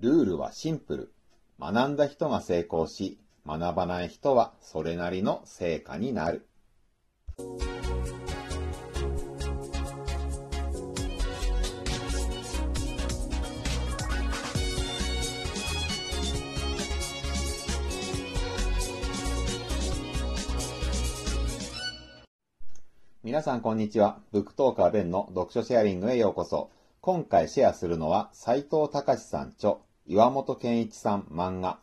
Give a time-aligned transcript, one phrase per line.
[0.00, 1.12] ルールはシンプル。
[1.58, 6.46] 学んだ人が成功し、学ばない人はそれなりの成果になる。
[23.24, 24.20] 皆さんこんにちは。
[24.30, 26.70] ブックトーカーベンの読書シェアリングへようこそ。
[27.00, 29.78] 今回シェアするのは斉藤隆さん著、
[30.10, 31.80] 岩本健一さん漫画、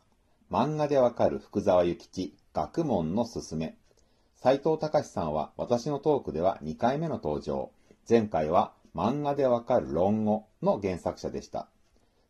[0.49, 3.77] 漫画でわかる福沢諭吉、学問のすすめ。
[4.35, 7.69] 斉藤隆さんは私のトークでは2回目の登場。
[8.09, 11.67] 前回は漫画でわかる論語の原作者でした。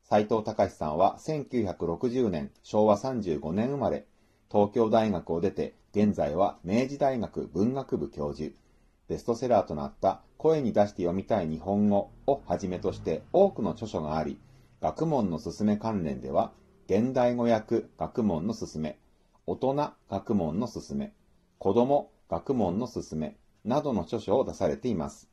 [0.03, 4.05] 斉藤隆さんは1960年昭和35年生まれ、
[4.52, 8.53] 東京大学を出て現在は明治大学文学部教授。
[9.08, 14.38] ベストセラーとなった声に出して読みたい日本語をはじめとして多くの著書があり、
[14.81, 16.52] 学問のすすめ関連では、
[16.88, 19.00] 現代語訳学問のすすめ、
[19.47, 21.13] 大人学問のすすめ、
[21.59, 25.30] 子供学問のすすめなどの著書を出されています。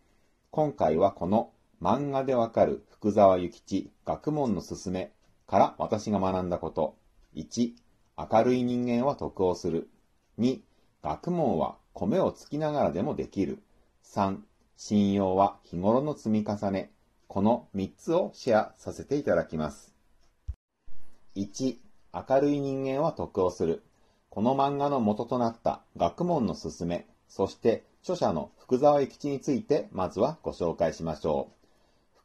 [0.50, 5.12] 今回はこの漫画でわかる福沢諭吉学問のすすめ
[5.46, 6.96] から私が学んだこと。
[7.34, 7.72] 1、
[8.16, 9.90] 明るい人間は得をする。
[10.38, 10.60] 2、
[11.02, 13.62] 学問は米をつきながらでもできる。
[14.04, 14.38] 3、
[14.76, 16.92] 信用は日頃の積み重ね。
[17.32, 19.94] この3つをシェアさせていただきます。
[21.34, 21.76] 1、
[22.28, 23.82] 明るい人間は得をする。
[24.28, 31.48] この漫画の元となった学問のすすめ、そして著者の福沢諭吉についてまずはご紹介しましょ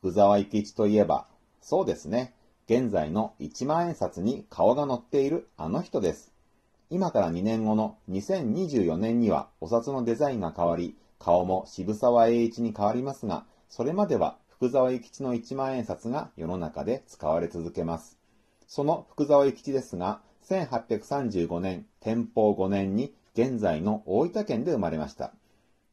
[0.02, 0.08] う。
[0.10, 1.26] 福沢諭吉といえば、
[1.62, 2.34] そうですね、
[2.66, 6.34] 現在の1万円札に顔が載っているあの人です。
[6.90, 18.18] 今から2年後の2024年にはお札のデザインが変わり、顔も渋沢栄一に変わりますが、それまでは福沢諭吉の1万円札が世の中で使われ続けます。
[18.66, 25.32] その福沢諭吉ですが、1835年、天保5年に現在の大分県で生まれました。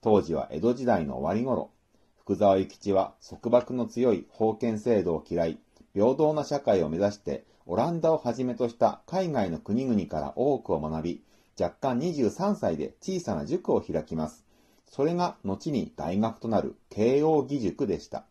[0.01, 1.73] 当時は江戸時代の終わり頃、
[2.19, 5.59] 福沢諭吉は束縛の強い封建制度を嫌い、
[5.93, 11.23] 平等な社会を目指してオランダをはじめとした海外の国々から多くを学び、
[11.61, 14.43] 若干23歳で小さな塾を開きます。
[14.87, 18.25] それが後に大学となる慶応義塾でした。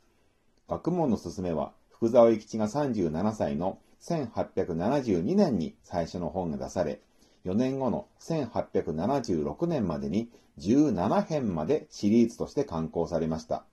[0.73, 7.00] 学問の勧めは、福沢諭吉が37歳の1872年に最初の本が出され、
[7.45, 13.66] 4年後の1876年までに17編までシリーズとして刊行されました。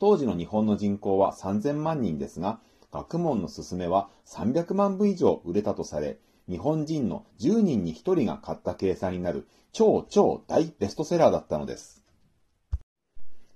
[0.00, 2.58] 当時の日本の人口は3000万人ですが、
[2.90, 6.18] 学問の勧めは300万部以上売れたとされ、
[6.48, 12.02] 日本人の10人に1人が買った計算になる超超大ベストセラーだったのです。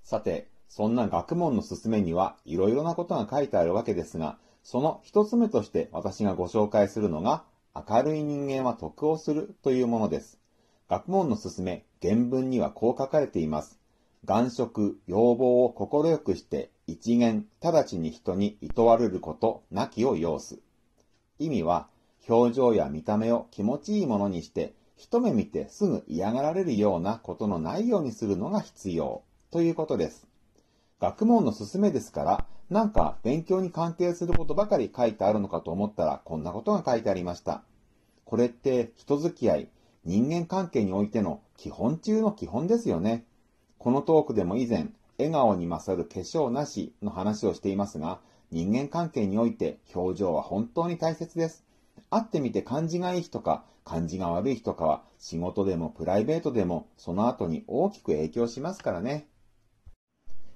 [0.05, 7.43] さて、そんな学問の勧めにはいろいろなことが書いてあるわけですが、その一つ目として私がご紹介するのが、
[7.75, 10.39] 明るい人間は得をするというものです。
[10.89, 13.79] 学問の勧め、原文にはこう書かれています。
[14.25, 20.57] 願色、要望を快くして、一元、直ちに人に厭われること、なきを要す。
[21.37, 21.87] 意味は、
[22.27, 30.32] 表情や見た目を気持ちいいものにして、一目見てすぐ嫌がられるようなことのないようにするのが必要、ということです。
[31.03, 37.61] 学問の勧めですから、なんか勉強に関係することばかり書いてあるのかと思ったら、こんなことが書いてありました。
[38.23, 39.69] これって人付き合い、
[40.05, 43.25] 人間関係においての基本中の基本ですよね。
[43.79, 51.65] このトークでも以前、笑顔に勝る化粧なしの話をしていますが、人間関係において表情は本当に大切です。
[52.11, 59.27] 会ってみて感じがいい人か、感じが悪い人かは、仕事でもプライベートでも、その後に大きく影響しますからね。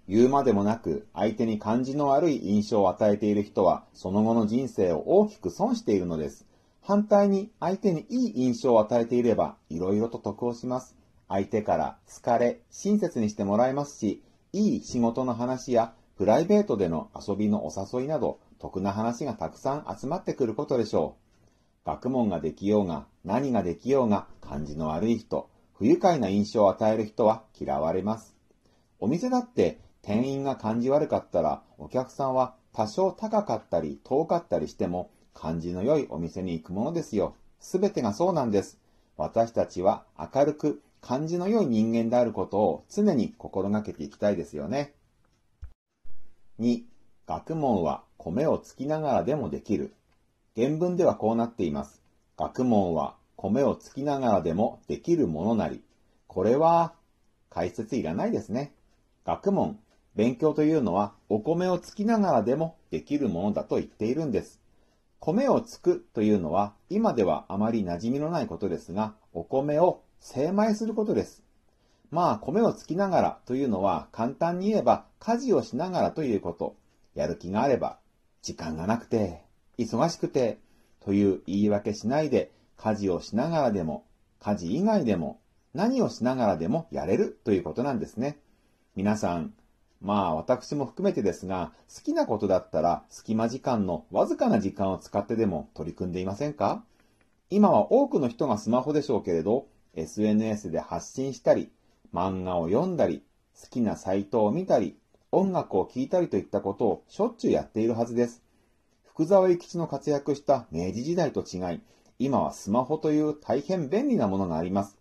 [0.07, 6.45] 言うまでもなく、相手に感じの悪い印象を与えている人は、その後の人生を大きく損しているのです。
[6.81, 10.95] 反対に、相手にいい印象を与えていれば、いろいろと得をします。
[11.27, 14.23] 相手から好かれ、親切にしてもらえますし、
[14.53, 21.17] いい仕事の話やプライベートでの遊びのお誘いなど、得な話がたくさん集まってくることでしょ
[21.83, 21.85] う。
[21.85, 28.37] 学問ができようが、何ができようが、感じの悪い人、不愉快な印象を与える人は嫌われます。
[28.99, 37.35] お店だって店員が感じ悪かったら、お客さんは多少高かったり遠かったりしても、感じの良いお店に行くものですよ。
[37.59, 38.79] すべてがそうなんです。
[39.17, 44.93] 私たちは明るく感じの良い人間であることを常に心がけていきたいですよね。
[46.61, 46.83] 2、
[47.27, 49.93] 学問は米をつきながらでもできる。
[50.55, 52.01] 原文ではこうなっています。
[52.37, 55.83] 学問は米をつきながらでもできるものなり。
[56.27, 56.93] これは
[57.49, 58.71] 解説いらないですね。
[59.25, 59.77] 学問、
[60.17, 64.59] 勉強というのはお米をつきながらでもできるものだと言っているんです。
[65.19, 71.43] 米をつくというのは今ではあまり馴染みのないことですが、お米を精米することです。
[72.11, 76.75] まあ、米をつきながらというのは簡単に言えば家事をしながらということ。
[77.17, 77.97] やる気があれば、
[78.43, 79.41] 時間がなくて、
[79.79, 80.59] 忙しくて、
[80.99, 84.05] という言い訳しないで家事をしながらでも、
[84.39, 85.39] 家事以外でも、
[85.73, 88.37] 何をしながらでもやれるということなんですね。
[88.95, 89.53] 皆さん、
[90.01, 96.83] まあ私も含めてですが、好きなことだったら隙間時間のわずかな時間を使ってでも取り組んでいませんか？
[97.49, 101.71] 今は多くの人がスマホでしょうけれど、SNS で発信したり、
[102.13, 103.23] 漫画を読んだり、
[103.59, 104.97] 好きなサイトを見たり、
[105.31, 108.43] 音楽を聴いたりといったことをしょっちゅうやっているはずです。
[109.05, 111.81] 福沢諭吉の活躍した明治時代と違い、
[112.19, 114.96] 今はスマホという大変便利なものがあります。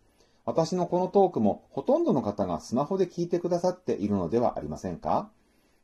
[0.47, 5.29] 私のこのトークもほとんどの方がスマホで聞いてくださっているのではありませんか？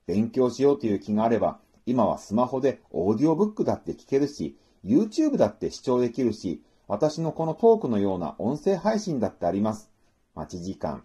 [0.06, 9.91] 勉強しようという気があれば、今はスマホでオーディオブックだって聞けるし、YouTube だって視聴できるし、私のこのトークのような音声配信だってあります。
[10.37, 11.03] 待ち時間、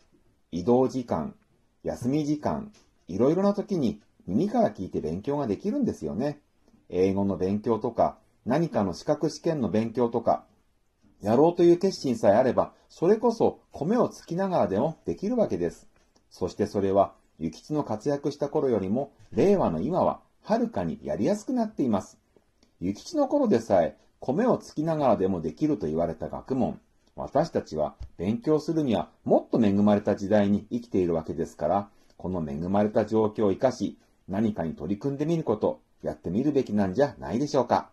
[0.51, 1.33] 移動時間、
[1.83, 2.71] 休み時間、
[3.07, 6.41] いろいろな時に耳から聞いて勉強ができるんですよね。
[6.89, 10.45] 英語の勉強とか、何かの資格試験の勉強とか、
[11.21, 15.87] やろうという決心さえあれば、それこそ米をつきながらでもできるわけです。
[16.29, 22.17] そしてそれは、諭吉の活躍した頃よりも、令和の今は、はるかにやりやすくなっています。
[22.79, 26.79] 諭吉の頃でさえ、米をつきながらでもできると言われた学問。
[27.15, 33.97] 私たちは勉強するにはもっと恵まれた時代に生きているわけですから、この恵まれた状況を活かし、
[34.27, 37.89] 何かに取り組んでみること、やってみるべきなんじゃないでしょうか。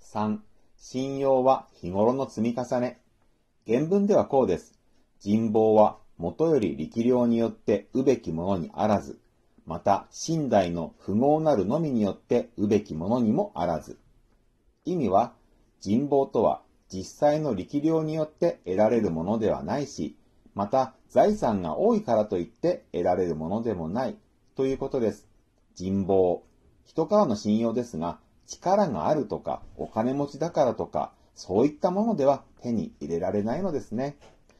[0.00, 0.38] 3、
[0.80, 3.00] 信用は日頃の積み重ね。
[3.66, 4.78] 原文ではこうです。
[5.18, 9.18] 人望は元より力量によってうべきものにあらず、
[9.66, 13.98] また寝台の不合なるのみによってうべきものにもあらず。
[14.84, 15.34] 意味は、
[15.80, 20.16] 人望とは実際の力量によって得られるものではないし、
[20.54, 24.16] また財産が多いからといって得られるものでもない
[24.54, 25.28] ということです。
[25.74, 26.44] 人望。
[26.84, 34.16] 人からの信用ですが、力があるとか、お金持ちだからとか、そういったものでは手に入れられないのですね。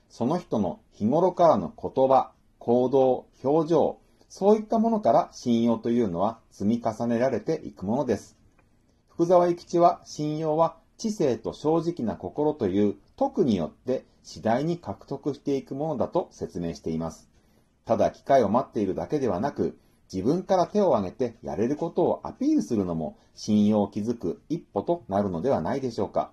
[0.08, 3.98] その人の日頃からの言葉、行動、表情、
[4.28, 8.36] そういったものから信用というのは積み重ねられていくものです。
[9.08, 17.28] 福沢諭吉は信用は知性と正直な心という徳によって次第に獲得していくものだと説明しています。
[17.86, 19.78] ただ機会を待っているだけではなく、
[20.12, 26.30] 自分から手を挙げてやれることをアピールするのも信用を築く一歩となるのではないでしょうか。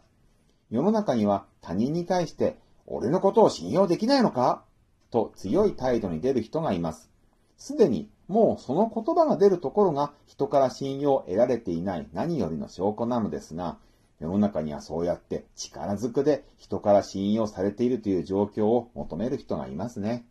[0.72, 2.58] 世の中には他人に対して、
[2.88, 4.64] 俺のことを信用できないのか？
[5.12, 7.10] と強い態度に出る人がいます。
[7.58, 13.78] すでにもうその言葉が出るところが人から信用を得られていない何よりの証拠なのですが、
[14.20, 20.26] 世の中にはそうやって力ずくで人から信用されているという状況を求める人がいますね。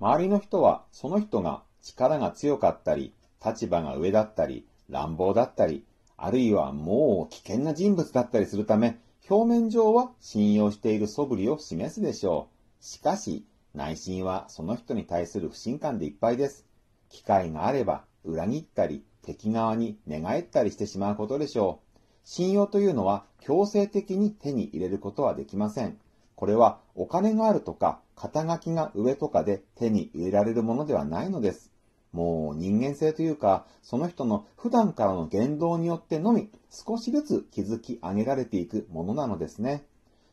[0.00, 3.12] 周りの人はその人が力が強かったり、
[3.44, 5.84] 立場が上だったり、乱暴だったり、
[6.16, 8.98] あるいはもう危険な人物だったりするため、
[9.28, 12.48] 表面上は信用している素振りを示すでしょ
[12.80, 12.84] う。
[12.84, 13.44] しかし、
[13.74, 16.64] 内心はその人に対する不信感でいっぱいです。
[17.10, 21.98] 機会があれば裏切ったり、敵側に寝返ったりしてしまうことでしょう。
[22.24, 25.98] 信用というのは強制的に手に入れることはできません。
[26.36, 31.72] これはお金があるとか肩書きが上とかで手に入れられるものではないのです。
[32.12, 39.86] もう人間性というか、その人の普段からの言動によってのみ少しずつ築き上げられていくものなのですね。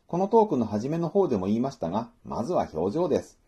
[0.06, 3.38] このトークの初めの方でも言いましたが、まずは表情です。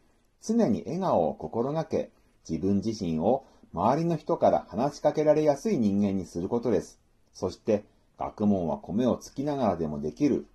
[0.41, 2.11] 常に笑顔を心がけ、
[2.49, 3.45] 自分自身を
[3.75, 6.99] 周りの人から話しかけられやすい人間にすることです。
[7.35, 7.85] そして、
[8.19, 10.47] 学問は米をつきながらでもできる。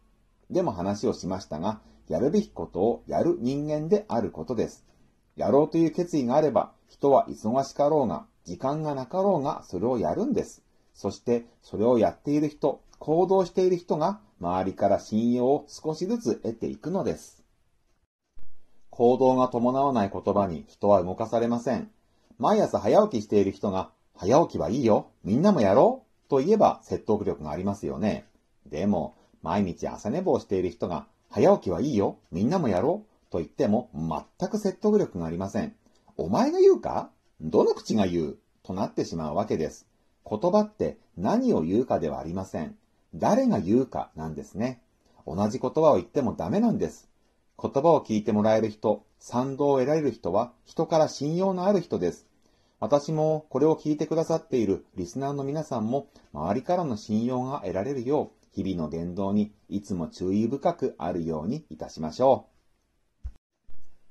[0.49, 4.85] でも話をしましたが、やるべきことをやる人間であることです。
[5.35, 10.63] やろうという決意があれば、人は忙しかろうが、時間がなかろうが、それをやるんです。
[10.93, 17.43] そして、それをやっている人、行動している人が、周りから信用を少しずつ得ていくのです。
[18.89, 21.91] 行動が伴わない言葉に人は動かされません。
[22.37, 28.25] 毎朝早起きしている人が、早起きはいいよ、みんなもやろうと言えば説得力がありますよね。
[28.65, 32.19] でも、毎日朝寝坊している人が、早起きはいいよ。
[32.31, 33.29] みんなもやろう。
[33.29, 35.75] と言っても全く説得力がありません。
[36.15, 37.09] お前が言うか？
[37.41, 38.37] どの口が言う？
[38.63, 39.85] となってしまうわけです。
[40.25, 42.77] 言葉って何を言うかではありません。
[43.13, 44.81] 誰が言うかなんですね。
[45.27, 47.09] 同じ言葉を言ってもダメなんです。
[47.61, 52.27] 言葉を聞いてもらえる人、賛同を得られる人は人から信用のある人です。
[52.79, 62.47] 私もこれを聞いてくださっているリスナーの皆さんも周りからの信用が得られるよう日々の言動にいつも注意深くあるようにいたしましょ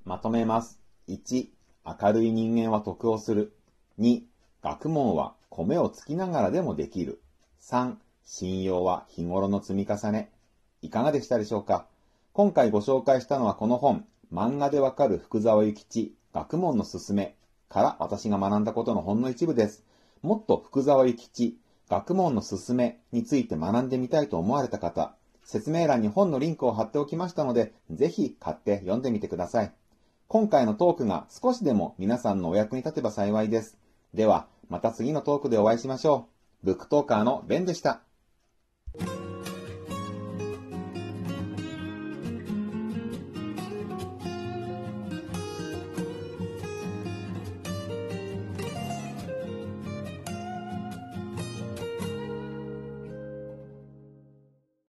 [0.05, 0.09] う。
[0.09, 0.79] まとめます。
[1.09, 1.49] 1、
[1.87, 3.57] 明るい人間は得をする。
[3.99, 4.23] 2、
[4.63, 7.23] 学問は米をつきながらでもできる。
[7.63, 10.31] 3、信用は日頃の積み重ね。
[10.83, 11.87] いかがでしたでしょうか
[12.35, 17.35] 今回ご紹介したのはこの本、漫画でわかる福沢諭吉、学問のすすめ
[17.71, 19.87] から私が学んだことのほんの一部です。
[20.21, 25.15] もっと福沢諭吉、学問のすすめについて学んでみたいと思われた方、
[25.45, 29.73] 説明欄に本のリンクを貼っておきましたので、ぜひ買って読んでみてください。
[30.27, 33.77] 今回のトークが少しでも皆さんのお役に立てば幸いです。
[34.15, 36.29] では、また次のトークでお会いしましょ
[36.63, 36.67] う。
[36.67, 38.01] ブックトーカーのベンでした。